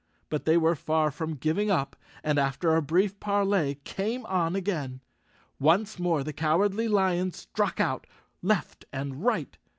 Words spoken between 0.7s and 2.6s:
far from giving up and